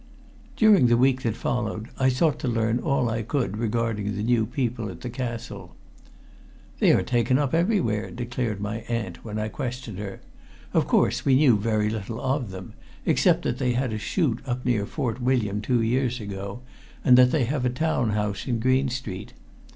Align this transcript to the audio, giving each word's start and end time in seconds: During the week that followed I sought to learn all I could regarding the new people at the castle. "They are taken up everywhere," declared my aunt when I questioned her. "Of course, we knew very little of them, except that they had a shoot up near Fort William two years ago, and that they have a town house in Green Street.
During 0.55 0.87
the 0.87 0.97
week 0.97 1.21
that 1.21 1.35
followed 1.35 1.89
I 1.99 2.09
sought 2.09 2.39
to 2.39 2.47
learn 2.47 2.79
all 2.79 3.07
I 3.07 3.21
could 3.21 3.57
regarding 3.57 4.15
the 4.15 4.23
new 4.23 4.47
people 4.47 4.89
at 4.89 5.01
the 5.01 5.11
castle. 5.11 5.75
"They 6.79 6.91
are 6.91 7.03
taken 7.03 7.37
up 7.37 7.53
everywhere," 7.53 8.09
declared 8.09 8.59
my 8.59 8.77
aunt 8.89 9.23
when 9.23 9.37
I 9.37 9.47
questioned 9.47 9.99
her. 9.99 10.19
"Of 10.73 10.87
course, 10.87 11.23
we 11.23 11.35
knew 11.35 11.55
very 11.55 11.91
little 11.91 12.19
of 12.19 12.49
them, 12.49 12.73
except 13.05 13.43
that 13.43 13.59
they 13.59 13.73
had 13.73 13.93
a 13.93 13.99
shoot 13.99 14.39
up 14.47 14.65
near 14.65 14.87
Fort 14.87 15.21
William 15.21 15.61
two 15.61 15.83
years 15.83 16.19
ago, 16.19 16.61
and 17.05 17.15
that 17.15 17.29
they 17.29 17.43
have 17.43 17.63
a 17.63 17.69
town 17.69 18.09
house 18.09 18.47
in 18.47 18.57
Green 18.59 18.89
Street. 18.89 19.33